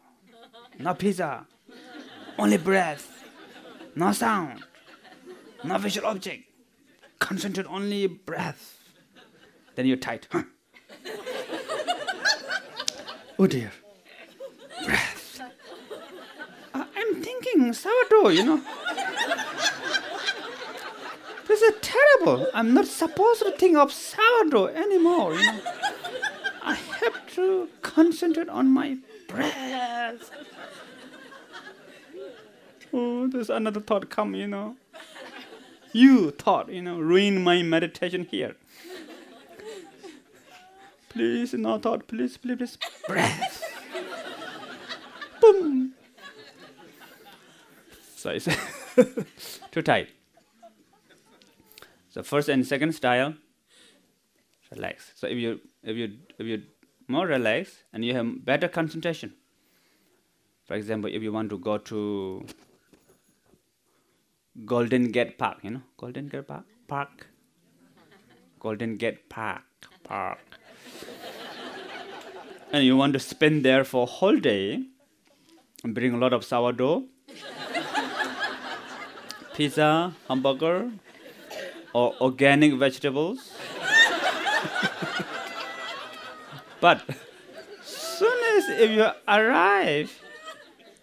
no 0.79 0.93
pizza, 0.93 1.45
only 2.39 2.55
breath, 2.55 3.25
no 3.93 4.13
sound, 4.13 4.63
no 5.63 5.77
visual 5.77 6.07
object. 6.07 6.43
Concentrate 7.19 7.67
only 7.67 8.07
breath. 8.07 8.79
Then 9.75 9.85
you're 9.85 9.97
tight. 9.97 10.27
Huh? 10.31 10.43
oh 13.39 13.47
dear. 13.47 13.71
Breath. 14.85 15.41
Uh, 16.73 16.85
I'm 16.95 17.21
thinking 17.21 17.73
sourdough, 17.73 18.29
you 18.29 18.43
know. 18.45 18.61
This 21.47 21.61
is 21.61 21.75
terrible. 21.81 22.47
I'm 22.53 22.73
not 22.73 22.87
supposed 22.87 23.41
to 23.41 23.51
think 23.51 23.77
of 23.77 23.91
sourdough 23.91 24.67
anymore, 24.67 25.33
you 25.33 25.45
know. 25.45 25.61
I 26.61 26.73
have 26.73 27.33
to 27.35 27.69
concentrate 27.81 28.49
on 28.49 28.69
my 28.69 28.97
breath. 29.27 30.29
Oh, 32.93 33.27
there's 33.27 33.49
another 33.49 33.79
thought 33.79 34.09
come, 34.09 34.35
you 34.35 34.47
know. 34.47 34.75
You 35.93 36.31
thought, 36.31 36.69
you 36.69 36.81
know, 36.81 36.99
ruin 36.99 37.43
my 37.43 37.63
meditation 37.63 38.27
here. 38.29 38.55
Please, 41.09 41.53
no 41.53 41.79
thought, 41.79 42.07
please, 42.07 42.37
please, 42.37 42.57
please. 42.57 42.77
Breath. 43.07 43.63
Boom. 45.41 45.93
So 48.15 48.31
it's 48.31 48.47
too 49.71 49.81
tight. 49.81 50.09
So 52.09 52.23
first 52.23 52.49
and 52.49 52.65
second 52.65 52.93
style, 52.93 53.35
relax. 54.71 55.11
So 55.15 55.27
if 55.27 55.37
you 55.37 55.59
if 55.83 55.95
you 55.95 56.17
if 56.37 56.45
you 56.45 56.63
more 57.07 57.25
relaxed 57.25 57.83
and 57.93 58.03
you 58.03 58.13
have 58.13 58.43
better 58.43 58.67
concentration. 58.67 59.33
For 60.65 60.73
example, 60.73 61.09
if 61.13 61.23
you 61.23 61.31
want 61.31 61.49
to 61.51 61.57
go 61.57 61.77
to 61.77 62.45
Golden 64.65 65.11
Gate 65.11 65.37
Park, 65.37 65.59
you 65.61 65.69
know, 65.69 65.81
Golden 65.97 66.27
Gate 66.27 66.47
Park, 66.47 66.63
Park, 66.87 67.27
Golden 68.59 68.97
Gate 68.97 69.29
Park, 69.29 69.61
Park, 70.03 70.39
and 72.71 72.83
you 72.83 72.97
want 72.97 73.13
to 73.13 73.19
spend 73.19 73.63
there 73.63 73.83
for 73.83 74.03
a 74.03 74.05
whole 74.07 74.37
day, 74.37 74.83
and 75.83 75.93
bring 75.93 76.11
a 76.13 76.17
lot 76.17 76.33
of 76.33 76.43
sourdough, 76.43 77.03
pizza, 79.53 80.15
hamburger, 80.27 80.91
or 81.93 82.15
organic 82.19 82.73
vegetables. 82.73 83.53
but 86.81 87.03
soon 87.83 88.39
as 88.57 88.69
if 88.69 88.89
you 88.89 89.07
arrive 89.27 90.19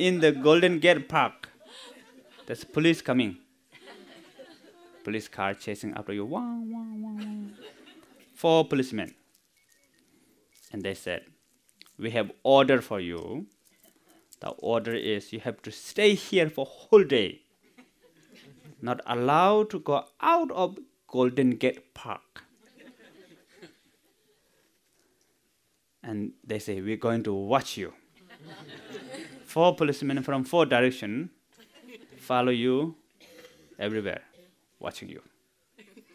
in 0.00 0.18
the 0.18 0.32
Golden 0.32 0.80
Gate 0.80 1.08
Park, 1.08 1.48
there's 2.46 2.64
police 2.64 3.00
coming. 3.00 3.38
Police 5.04 5.28
car 5.28 5.54
chasing 5.54 5.92
after 5.94 6.12
you. 6.12 6.24
Wah, 6.24 6.40
wah, 6.40 6.84
wah. 6.96 7.20
Four 8.34 8.66
policemen. 8.66 9.14
And 10.72 10.82
they 10.82 10.94
said, 10.94 11.24
We 11.98 12.10
have 12.10 12.32
order 12.42 12.80
for 12.80 13.00
you. 13.00 13.46
The 14.40 14.48
order 14.72 14.94
is 14.94 15.32
you 15.32 15.40
have 15.40 15.62
to 15.62 15.70
stay 15.70 16.14
here 16.14 16.50
for 16.50 16.66
whole 16.66 17.04
day. 17.04 17.42
Not 18.82 19.00
allowed 19.06 19.70
to 19.70 19.78
go 19.78 20.04
out 20.20 20.50
of 20.50 20.78
Golden 21.06 21.50
Gate 21.50 21.94
Park. 21.94 22.42
And 26.02 26.32
they 26.44 26.58
say, 26.58 26.80
We're 26.80 26.96
going 26.96 27.22
to 27.24 27.32
watch 27.32 27.76
you. 27.76 27.92
four 29.44 29.74
policemen 29.76 30.22
from 30.22 30.44
four 30.44 30.66
directions 30.66 31.30
follow 32.18 32.50
you 32.50 32.96
everywhere, 33.78 34.22
watching 34.86 35.08
you. 35.08 35.22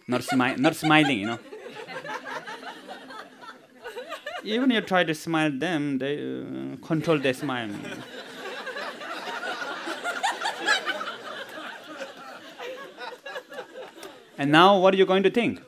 Not, 0.08 0.22
smi- 0.22 0.58
not 0.58 0.76
smiling, 0.76 1.20
you 1.20 1.28
know. 1.28 1.40
Even 4.44 4.72
you 4.72 4.82
try 4.82 5.04
to 5.04 5.14
smile 5.14 5.52
them, 5.52 5.98
they 5.98 6.14
uh, 6.18 6.78
control 6.86 7.20
their 7.20 7.34
smile. 7.34 7.70
and 14.38 14.52
now, 14.52 14.80
what 14.80 14.94
are 14.94 14.98
you 14.98 15.06
going 15.06 15.24
to 15.24 15.30
think? 15.30 15.62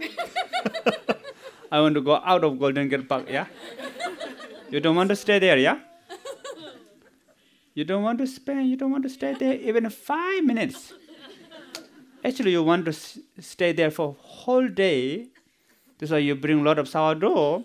I 1.72 1.80
want 1.80 1.94
to 1.96 2.00
go 2.00 2.16
out 2.16 2.42
of 2.44 2.58
Golden 2.58 2.88
Gate 2.88 3.06
Park, 3.08 3.26
yeah? 3.28 3.46
You 4.70 4.80
don't 4.80 4.96
want 4.96 5.10
to 5.10 5.16
stay 5.16 5.38
there, 5.38 5.58
yeah? 5.58 5.78
You 7.76 7.84
don't 7.84 8.02
want 8.02 8.18
to 8.20 8.26
spend, 8.26 8.70
you 8.70 8.76
don't 8.76 8.90
want 8.90 9.02
to 9.02 9.10
stay 9.10 9.34
there 9.34 9.52
even 9.54 9.88
five 9.90 10.42
minutes. 10.42 10.94
Actually, 12.24 12.52
you 12.52 12.62
want 12.62 12.86
to 12.86 12.92
s- 12.92 13.18
stay 13.38 13.72
there 13.72 13.90
for 13.90 14.16
whole 14.18 14.66
day. 14.66 15.26
That's 15.98 16.10
why 16.10 16.18
you 16.18 16.34
bring 16.34 16.60
a 16.60 16.62
lot 16.62 16.78
of 16.78 16.88
sourdough. 16.88 17.64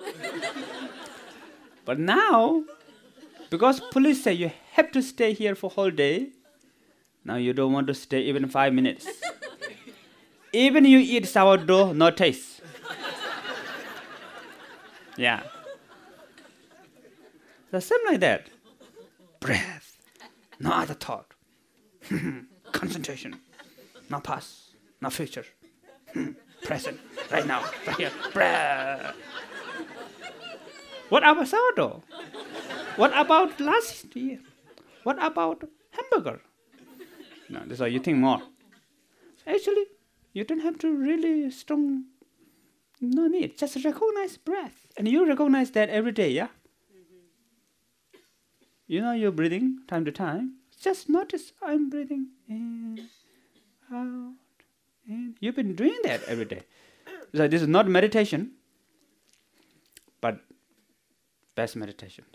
but 1.86 1.97
now, 1.97 2.63
because 3.50 3.80
police 3.91 4.21
say 4.21 4.34
you 4.34 4.52
have 4.74 4.91
to 4.91 5.02
stay 5.02 5.32
here 5.32 5.56
for 5.56 5.69
whole 5.69 5.89
day, 5.91 6.32
now 7.24 7.38
you 7.38 7.54
don't 7.54 7.71
want 7.71 7.88
to 7.88 7.93
stay 7.93 8.21
even 8.24 8.50
five 8.50 8.74
minutes. 8.74 9.08
even 10.52 10.84
you 10.84 11.00
eat 11.00 11.26
sourdough, 11.26 11.93
no 11.93 12.12
taste. 12.12 12.60
yeah. 15.15 15.43
So 17.71 17.80
same 17.80 18.00
like 18.08 18.19
that. 18.19 18.47
Breath, 19.39 19.90
no 20.62 20.71
other 20.71 20.93
thought. 20.93 21.34
Concentration, 22.71 23.39
no 24.10 24.19
past, 24.19 24.76
no 25.02 25.10
future. 25.10 25.45
Present, 26.63 27.00
right 27.32 27.45
now, 27.47 27.63
right 27.88 27.97
here. 27.97 29.13
What 31.10 31.24
about 31.28 31.47
sourdough? 31.47 32.04
What 32.95 33.12
about 33.17 33.60
last 33.60 34.15
year? 34.15 34.39
What 35.04 35.17
about 35.24 35.63
hamburger? 35.91 36.41
No, 37.50 37.63
that's 37.65 37.82
why 37.82 37.88
you 37.88 38.00
think 38.00 38.17
more. 38.17 38.41
Actually, 39.47 39.86
you 40.34 40.43
don't 40.43 40.60
have 40.60 40.78
to 40.80 40.93
really 40.95 41.50
strong. 41.52 42.06
No 43.02 43.28
need. 43.28 43.58
Just 43.58 43.84
recognize 43.84 44.38
breath, 44.38 44.86
and 44.95 45.08
you 45.08 45.28
recognize 45.28 45.71
that 45.71 45.89
every 45.89 46.12
day. 46.12 46.30
Yeah. 46.30 46.50
You 48.91 48.99
know 48.99 49.13
you're 49.13 49.32
breathing 49.32 49.80
time 49.88 50.04
to 50.04 50.12
time. 50.12 50.56
Just 50.77 51.08
notice 51.08 51.54
I'm 51.62 51.89
breathing 51.89 52.27
in, 52.49 53.08
out, 53.89 54.34
in. 55.08 55.36
You've 55.39 55.56
been 55.56 55.75
doing 55.75 55.97
that 56.04 56.21
every 56.25 56.43
day. 56.43 56.63
So 57.34 57.47
this 57.47 57.62
is 57.62 57.69
not 57.69 57.88
meditation, 57.88 58.51
but 60.19 60.41
best 61.56 61.77
meditation. 61.77 62.25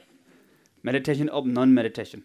meditation 0.82 1.30
of 1.30 1.46
non-meditation. 1.46 2.24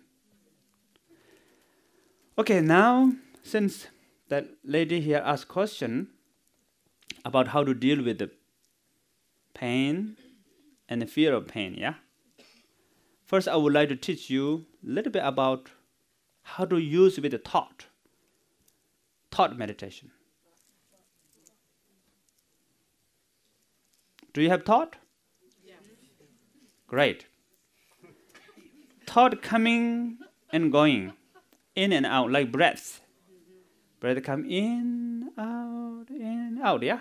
Okay, 2.38 2.60
now 2.60 3.14
since 3.42 3.88
that 4.28 4.48
lady 4.66 5.00
here 5.00 5.24
asked 5.24 5.48
question 5.48 6.10
about 7.24 7.48
how 7.48 7.64
to 7.64 7.74
deal 7.74 8.04
with 8.04 8.18
the 8.18 8.32
pain 9.54 10.18
and 10.90 11.02
the 11.02 11.08
fear 11.08 11.34
of 11.34 11.48
pain, 11.48 11.74
yeah? 11.78 11.94
First, 13.26 13.48
I 13.48 13.56
would 13.56 13.74
like 13.74 13.90
to 13.90 13.96
teach 13.96 14.30
you 14.30 14.66
a 14.86 14.90
little 14.90 15.12
bit 15.12 15.24
about 15.26 15.70
how 16.44 16.66
to 16.66 16.78
use 16.78 17.20
with 17.20 17.32
the 17.32 17.40
thought. 17.40 17.88
Thought 19.32 19.58
meditation. 19.58 20.12
Do 24.34 24.42
you 24.42 24.50
have 24.50 24.64
thought? 24.64 24.98
Yeah. 25.66 25.74
Great. 26.88 27.26
Thought 29.08 29.42
coming 29.42 30.20
and 30.52 30.72
going, 30.72 31.14
in 31.76 31.92
and 31.92 32.06
out, 32.06 32.32
like 32.32 32.52
breath. 32.52 33.02
Breath 34.00 34.22
come 34.24 34.46
in, 34.46 35.32
out, 35.38 36.06
in, 36.10 36.60
out, 36.64 36.84
yeah? 36.84 37.00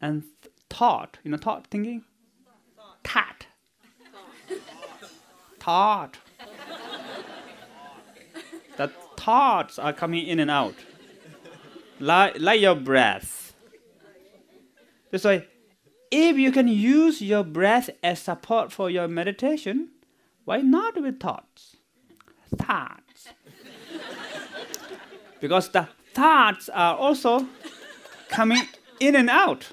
And 0.00 0.22
th- 0.42 0.54
thought, 0.70 1.18
you 1.22 1.30
know, 1.30 1.36
thought, 1.36 1.66
thinking? 1.66 2.04
Thought. 3.04 3.43
Thought. 5.64 6.18
the 8.76 8.88
thoughts 9.16 9.78
are 9.78 9.92
coming 9.94 10.26
in 10.26 10.38
and 10.38 10.50
out. 10.50 10.74
Like, 11.98 12.38
like 12.38 12.60
your 12.60 12.74
breath. 12.74 13.54
That's 15.10 15.24
why 15.24 15.46
if 16.10 16.36
you 16.36 16.52
can 16.52 16.68
use 16.68 17.22
your 17.22 17.44
breath 17.44 17.88
as 18.02 18.18
support 18.18 18.72
for 18.72 18.90
your 18.90 19.08
meditation, 19.08 19.88
Why 20.44 20.58
not 20.60 21.00
with 21.00 21.18
thoughts? 21.20 21.76
Thoughts. 22.56 23.28
because 25.40 25.70
the 25.70 25.88
thoughts 26.12 26.68
are 26.68 26.96
also 26.96 27.46
coming 28.28 28.62
in 29.00 29.16
and 29.16 29.30
out. 29.30 29.72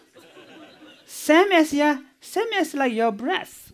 Same 1.05 1.51
as 1.51 1.73
your, 1.73 1.99
same 2.21 2.53
as 2.55 2.73
like 2.73 2.93
your 2.93 3.11
breath. 3.11 3.70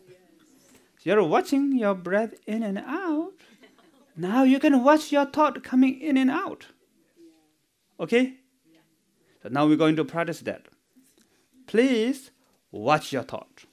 You're 1.08 1.24
watching 1.24 1.72
your 1.72 1.96
breath 1.96 2.34
in 2.46 2.64
and 2.64 2.80
out. 2.80 3.32
Now 4.18 4.44
you 4.44 4.60
can 4.60 4.84
watch 4.84 5.10
your 5.10 5.26
thought 5.26 5.64
coming 5.64 6.02
in 6.02 6.18
and 6.18 6.30
out. 6.30 6.66
Okay? 7.98 8.34
So 9.42 9.48
now 9.48 9.66
we're 9.66 9.78
going 9.78 9.96
to 9.96 10.04
practice 10.04 10.42
that. 10.42 10.66
Please 11.66 12.32
watch 12.72 13.14
your 13.14 13.24
thought. 13.24 13.64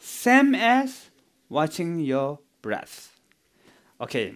Same 0.00 0.56
as 0.56 1.10
watching 1.48 2.00
your 2.00 2.40
breath. 2.62 3.16
Okay, 4.00 4.34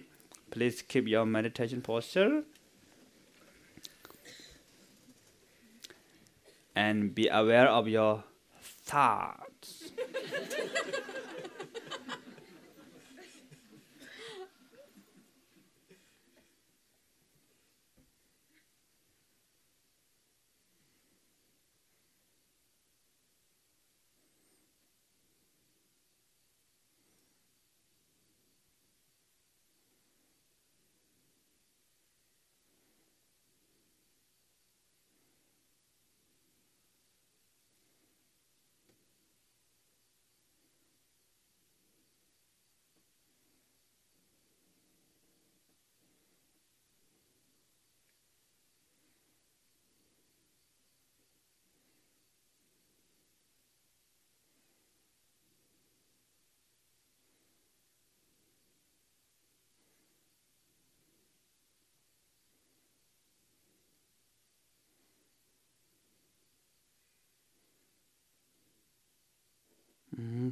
please 0.51 0.81
keep 0.81 1.05
your 1.05 1.25
meditation 1.25 1.81
posture 1.81 2.43
and 6.77 7.13
be 7.13 7.27
aware 7.27 7.67
of 7.67 7.89
your 7.89 8.23
thoughts. 8.61 9.91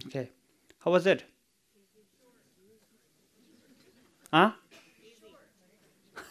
Okay. 0.08 0.30
How 0.84 0.92
was 0.92 1.06
it? 1.08 1.24
Huh? 4.32 4.52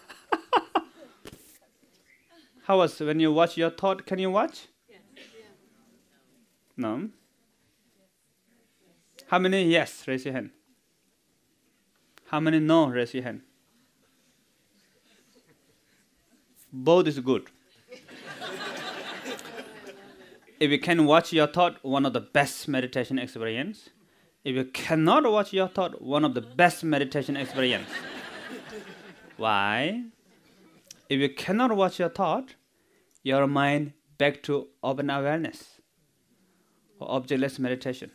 How 2.65 2.79
was 2.79 2.99
when 3.01 3.21
you 3.21 3.33
watch 3.33 3.57
your 3.57 3.71
thought? 3.71 4.07
Can 4.07 4.19
you 4.19 4.31
watch? 4.31 4.69
No. 6.77 7.09
How 9.29 9.39
many 9.39 9.65
yes? 9.65 10.05
Raise 10.07 10.25
your 10.25 10.35
hand. 10.35 10.51
How 12.27 12.41
many 12.41 12.59
no? 12.59 12.89
Raise 12.89 13.15
your 13.15 13.23
hand. 13.23 13.43
Both 16.73 17.07
is 17.07 17.19
good. 17.21 17.49
If 20.63 20.71
you 20.71 20.79
can 20.79 21.07
watch 21.07 21.33
your 21.33 21.49
thought, 21.49 21.79
one 21.83 22.07
of 22.07 22.13
the 22.13 22.21
best 22.21 22.69
meditation 22.69 23.19
experience. 23.19 23.91
If 24.45 24.55
you 24.55 24.65
cannot 24.67 25.29
watch 25.29 25.53
your 25.53 25.67
thought, 25.67 26.01
one 26.01 26.25
of 26.25 26.35
the 26.35 26.41
best 26.41 26.85
meditation 26.85 27.37
experience. 27.37 27.89
Why? 29.37 30.05
If 31.09 31.19
you 31.19 31.31
cannot 31.31 31.75
watch 31.75 31.99
your 31.99 32.11
thought, 32.11 32.55
your 33.25 33.49
mind 33.49 33.95
back 34.19 34.41
to 34.45 34.69
open 34.85 35.11
awareness 35.11 35.81
or 37.01 37.09
objectless 37.09 37.59
meditation. 37.59 38.13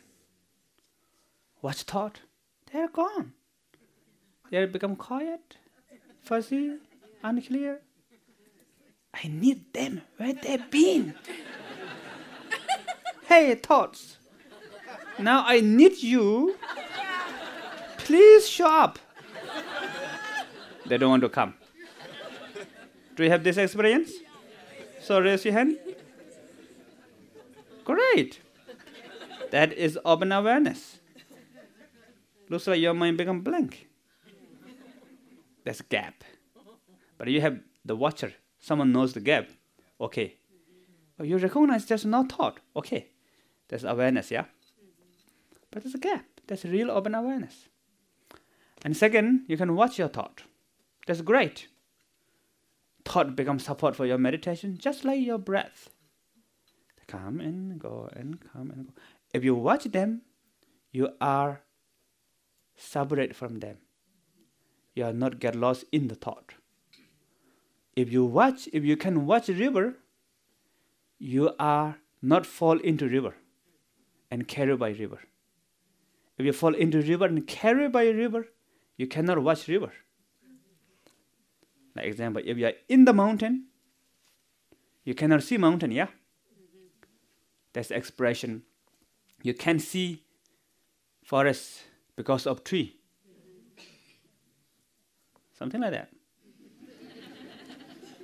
Watch 1.60 1.82
thought, 1.82 2.20
they're 2.72 2.88
gone. 2.88 3.34
They 4.50 4.64
become 4.64 4.96
quiet, 4.96 5.58
fuzzy, 6.22 6.78
unclear. 7.22 7.82
I 9.12 9.28
need 9.28 9.74
them. 9.74 10.00
Where 10.16 10.32
they've 10.32 10.70
been? 10.70 11.14
Hey, 13.38 13.54
thoughts. 13.54 14.16
Now 15.18 15.44
I 15.46 15.60
need 15.60 16.02
you. 16.02 16.56
Please 17.98 18.48
show 18.48 18.68
up. 18.68 18.98
They 20.86 20.98
don't 20.98 21.10
want 21.10 21.22
to 21.22 21.28
come. 21.28 21.54
Do 23.16 23.24
you 23.24 23.30
have 23.30 23.44
this 23.44 23.56
experience? 23.56 24.12
So 25.00 25.20
raise 25.20 25.44
your 25.44 25.54
hand. 25.54 25.78
Great. 27.84 28.40
That 29.50 29.72
is 29.72 29.98
open 30.04 30.32
awareness. 30.32 30.98
Looks 32.48 32.66
like 32.66 32.80
your 32.80 32.94
mind 32.94 33.18
become 33.18 33.40
blank. 33.42 33.88
A 35.66 35.74
gap. 35.90 36.24
But 37.18 37.28
you 37.28 37.42
have 37.42 37.60
the 37.84 37.94
watcher. 37.94 38.32
Someone 38.58 38.90
knows 38.92 39.12
the 39.12 39.20
gap. 39.20 39.50
Okay. 40.00 40.36
Oh, 41.20 41.24
you 41.24 41.36
recognize 41.36 41.84
there's 41.84 42.06
no 42.06 42.24
thought. 42.24 42.60
Okay. 42.74 43.08
There's 43.68 43.84
awareness, 43.84 44.30
yeah? 44.30 44.44
But 45.70 45.82
there's 45.82 45.94
a 45.94 45.98
gap. 45.98 46.24
There's 46.46 46.64
real 46.64 46.90
open 46.90 47.14
awareness. 47.14 47.68
And 48.84 48.96
second, 48.96 49.44
you 49.48 49.56
can 49.56 49.74
watch 49.74 49.98
your 49.98 50.08
thought. 50.08 50.42
That's 51.06 51.20
great. 51.20 51.68
Thought 53.04 53.36
becomes 53.36 53.64
support 53.64 53.96
for 53.96 54.06
your 54.06 54.18
meditation, 54.18 54.76
just 54.78 55.04
like 55.04 55.20
your 55.20 55.38
breath. 55.38 55.90
Come 57.06 57.40
and 57.40 57.78
go 57.78 58.08
and 58.14 58.38
come 58.52 58.70
and 58.70 58.86
go. 58.86 58.92
If 59.32 59.44
you 59.44 59.54
watch 59.54 59.84
them, 59.84 60.22
you 60.92 61.10
are 61.20 61.62
separate 62.76 63.34
from 63.34 63.60
them. 63.60 63.78
You 64.94 65.04
are 65.04 65.12
not 65.12 65.40
get 65.40 65.54
lost 65.54 65.84
in 65.92 66.08
the 66.08 66.14
thought. 66.14 66.54
If 67.96 68.12
you 68.12 68.24
watch, 68.24 68.68
if 68.72 68.84
you 68.84 68.96
can 68.96 69.26
watch 69.26 69.48
river, 69.48 69.96
you 71.18 71.52
are 71.58 71.98
not 72.22 72.46
fall 72.46 72.78
into 72.78 73.08
river 73.08 73.34
and 74.30 74.46
carried 74.46 74.78
by 74.78 74.90
river. 74.90 75.20
If 76.36 76.46
you 76.46 76.52
fall 76.52 76.74
into 76.74 77.00
river 77.00 77.26
and 77.26 77.46
carried 77.46 77.92
by 77.92 78.08
river, 78.08 78.46
you 78.96 79.06
cannot 79.06 79.42
watch 79.42 79.66
river. 79.68 79.92
Like 81.96 82.06
example, 82.06 82.42
if 82.44 82.56
you 82.56 82.66
are 82.66 82.74
in 82.88 83.04
the 83.04 83.12
mountain, 83.12 83.66
you 85.04 85.14
cannot 85.14 85.42
see 85.42 85.56
mountain, 85.56 85.90
yeah? 85.90 86.08
That's 87.72 87.90
expression. 87.90 88.62
You 89.42 89.54
can 89.54 89.78
see 89.78 90.22
forest 91.24 91.82
because 92.16 92.46
of 92.46 92.64
tree. 92.64 92.96
Something 95.58 95.80
like 95.80 95.92
that. 95.92 96.10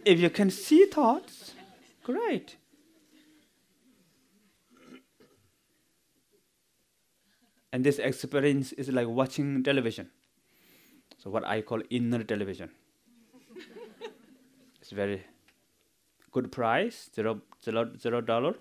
if 0.05 0.21
you 0.21 0.31
can 0.31 0.51
see 0.51 0.87
thoughts, 0.87 1.55
great. 2.03 2.57
And 7.75 7.83
this 7.83 7.99
experience 7.99 8.71
is 8.75 8.89
like 8.89 9.09
watching 9.09 9.65
television. 9.65 10.09
So 11.19 11.29
what 11.29 11.45
I 11.45 11.61
call 11.61 11.83
inner 11.91 12.23
television. 12.23 12.71
it's 14.81 14.93
very 14.93 15.25
good 16.31 16.53
price, 16.53 17.11
zero, 17.13 17.41
zero, 17.65 17.91
zero 17.99 18.21
dollar. 18.21 18.55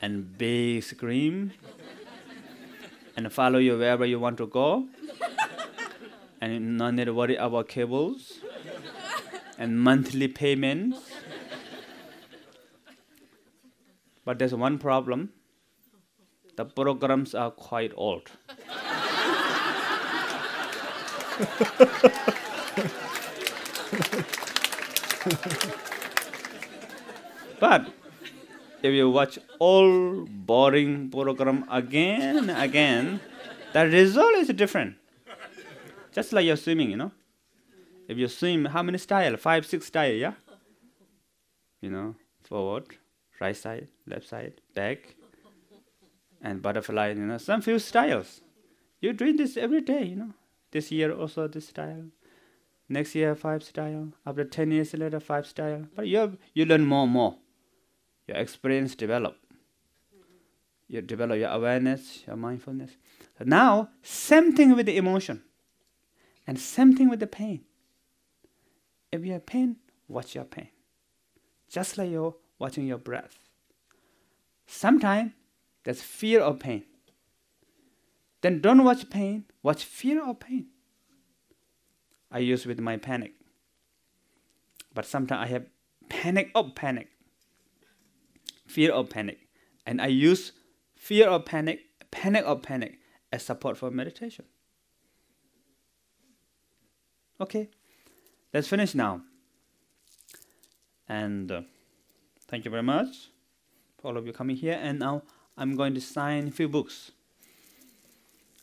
and 0.00 0.38
big 0.38 0.84
screen. 0.84 1.54
and 3.16 3.32
follow 3.32 3.58
you 3.58 3.76
wherever 3.76 4.06
you 4.06 4.20
want 4.20 4.38
to 4.38 4.46
go. 4.46 4.86
and 6.40 6.78
no 6.78 6.92
need 6.92 7.06
to 7.06 7.14
worry 7.14 7.34
about 7.34 7.66
cables 7.66 8.38
and 9.58 9.80
monthly 9.80 10.28
payments. 10.28 11.10
But 14.24 14.38
there's 14.38 14.54
one 14.54 14.78
problem 14.78 15.32
the 16.58 16.64
programs 16.64 17.34
are 17.36 17.52
quite 17.52 17.92
old. 17.94 18.22
but 27.60 27.86
if 28.82 28.92
you 28.92 29.08
watch 29.08 29.38
all 29.60 30.26
boring 30.26 31.10
program 31.10 31.64
again 31.70 32.38
and 32.38 32.50
again, 32.50 33.20
the 33.72 33.86
result 33.86 34.34
is 34.34 34.48
different. 34.48 34.96
Just 36.12 36.32
like 36.32 36.44
you're 36.44 36.56
swimming, 36.56 36.90
you 36.90 36.96
know. 36.96 37.12
If 38.08 38.18
you 38.18 38.26
swim, 38.26 38.64
how 38.64 38.82
many 38.82 38.98
style? 38.98 39.36
Five, 39.36 39.64
six 39.64 39.86
style, 39.86 40.12
yeah. 40.12 40.32
You 41.80 41.90
know, 41.90 42.16
forward, 42.42 42.96
right 43.40 43.56
side, 43.56 43.86
left 44.08 44.26
side, 44.26 44.60
back, 44.74 45.14
and 46.42 46.62
butterfly. 46.62 47.08
You 47.08 47.26
know, 47.26 47.38
some 47.38 47.62
few 47.62 47.78
styles. 47.78 48.40
You're 49.00 49.12
doing 49.12 49.36
this 49.36 49.56
every 49.56 49.80
day, 49.80 50.04
you 50.04 50.16
know. 50.16 50.34
This 50.70 50.90
year 50.92 51.12
also 51.12 51.48
this 51.48 51.68
style. 51.68 52.04
Next 52.88 53.14
year 53.14 53.34
five 53.34 53.62
style. 53.62 54.12
After 54.26 54.44
ten 54.44 54.70
years 54.70 54.94
later 54.94 55.20
five 55.20 55.46
style. 55.46 55.86
But 55.94 56.06
you 56.08 56.38
you 56.54 56.64
learn 56.64 56.84
more 56.86 57.04
and 57.04 57.12
more. 57.12 57.36
Your 58.26 58.36
experience 58.36 58.94
develop. 58.94 59.36
You 60.86 61.02
develop 61.02 61.38
your 61.38 61.50
awareness, 61.50 62.24
your 62.26 62.36
mindfulness. 62.36 62.92
So 63.38 63.44
now 63.44 63.90
same 64.02 64.54
thing 64.54 64.74
with 64.74 64.86
the 64.86 64.96
emotion. 64.96 65.42
And 66.46 66.58
same 66.58 66.96
thing 66.96 67.10
with 67.10 67.20
the 67.20 67.26
pain. 67.26 67.64
If 69.12 69.24
you 69.24 69.32
have 69.32 69.46
pain, 69.46 69.76
watch 70.08 70.34
your 70.34 70.44
pain. 70.44 70.68
Just 71.68 71.98
like 71.98 72.10
you're 72.10 72.36
watching 72.58 72.86
your 72.86 72.98
breath. 72.98 73.38
Sometimes 74.66 75.32
there's 75.88 76.02
fear 76.02 76.40
of 76.40 76.58
pain. 76.58 76.84
Then 78.42 78.60
don't 78.60 78.84
watch 78.84 79.08
pain, 79.08 79.46
watch 79.62 79.84
fear 79.84 80.22
of 80.22 80.38
pain. 80.38 80.66
I 82.30 82.40
use 82.40 82.66
with 82.66 82.78
my 82.78 82.98
panic. 82.98 83.32
But 84.92 85.06
sometimes 85.06 85.44
I 85.44 85.46
have 85.46 85.64
panic 86.10 86.50
of 86.54 86.74
panic, 86.74 87.08
fear 88.66 88.92
of 88.92 89.08
panic. 89.08 89.38
And 89.86 90.02
I 90.02 90.08
use 90.08 90.52
fear 90.94 91.26
of 91.26 91.46
panic, 91.46 91.80
panic 92.10 92.44
of 92.44 92.60
panic 92.60 92.98
as 93.32 93.42
support 93.42 93.78
for 93.78 93.90
meditation. 93.90 94.44
Okay, 97.40 97.70
let's 98.52 98.68
finish 98.68 98.94
now. 98.94 99.22
And 101.08 101.50
uh, 101.50 101.62
thank 102.46 102.66
you 102.66 102.70
very 102.70 102.82
much 102.82 103.30
for 103.96 104.08
all 104.08 104.18
of 104.18 104.26
you 104.26 104.34
coming 104.34 104.56
here. 104.56 104.78
And 104.78 104.98
now 104.98 105.22
I'm 105.60 105.74
going 105.74 105.92
to 105.94 106.00
sign 106.00 106.46
a 106.46 106.50
few 106.52 106.68
books. 106.68 107.10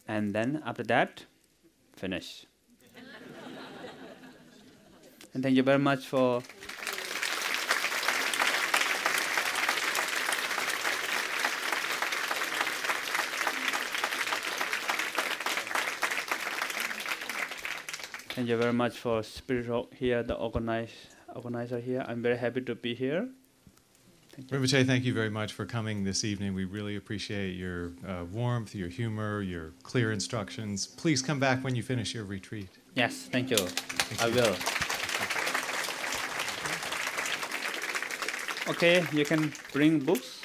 And 0.08 0.34
then 0.34 0.64
after 0.66 0.84
that, 0.84 1.26
finish. 1.94 2.46
and 5.34 5.44
thank 5.44 5.58
you 5.58 5.64
very 5.64 5.78
much 5.78 6.08
for. 6.08 6.42
Thank 18.30 18.48
you 18.48 18.58
very 18.58 18.74
much 18.74 18.98
for 18.98 19.22
Spirit 19.22 19.68
Rock 19.68 19.94
here, 19.94 20.24
the 20.24 20.36
organize, 20.36 20.92
organizer 21.36 21.80
here. 21.80 22.06
I'm 22.08 22.22
very 22.22 22.38
happy 22.38 22.62
to 22.62 22.76
be 22.76 22.96
here. 22.96 23.28
Thank 24.36 24.52
you. 24.52 24.58
Rinpoche, 24.60 24.86
thank 24.86 25.06
you 25.06 25.14
very 25.14 25.30
much 25.30 25.54
for 25.54 25.66
coming 25.66 26.04
this 26.04 26.26
evening. 26.26 26.54
We 26.54 26.66
really 26.66 26.98
appreciate 26.98 27.56
your 27.56 27.94
uh, 28.06 28.26
warmth, 28.26 28.76
your 28.76 28.90
humor, 28.90 29.42
your 29.42 29.72
clear 29.84 30.12
instructions. 30.12 30.88
Please 30.88 31.22
come 31.22 31.40
back 31.40 31.64
when 31.64 31.74
you 31.74 31.82
finish 31.82 32.14
your 32.14 32.26
retreat. 32.26 32.68
Yes, 32.96 33.30
thank 33.32 33.50
you. 33.50 33.58
I 34.20 34.30
will. 34.30 34.56
Okay, 38.68 39.06
you 39.14 39.24
can 39.24 39.54
bring 39.72 40.00
books. 40.00 40.45